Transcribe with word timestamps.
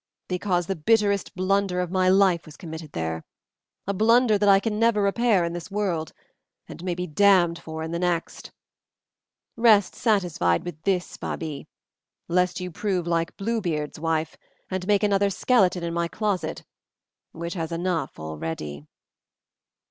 "Because 0.27 0.65
the 0.65 0.75
bitterest 0.75 1.35
blunder 1.35 1.79
of 1.79 1.91
my 1.91 2.09
life 2.09 2.47
was 2.47 2.57
committed 2.57 2.93
there 2.93 3.23
a 3.85 3.93
blunder 3.93 4.35
that 4.35 4.49
I 4.49 4.57
never 4.67 5.01
can 5.01 5.03
repair 5.03 5.45
in 5.45 5.53
this 5.53 5.69
world, 5.69 6.11
and 6.67 6.83
may 6.83 6.95
be 6.95 7.05
damned 7.05 7.59
for 7.59 7.83
in 7.83 7.91
the 7.91 7.99
next. 7.99 8.49
Rest 9.55 9.93
satisfied 9.93 10.63
with 10.63 10.81
this, 10.85 11.17
Babie, 11.17 11.67
lest 12.27 12.59
you 12.59 12.71
prove 12.71 13.05
like 13.05 13.37
Bluebeard's 13.37 13.99
wife, 13.99 14.37
and 14.71 14.87
make 14.87 15.03
another 15.03 15.29
skeleton 15.29 15.83
in 15.83 15.93
my 15.93 16.07
closet, 16.07 16.63
which 17.31 17.53
has 17.53 17.71
enough 17.71 18.19
already." 18.19 18.87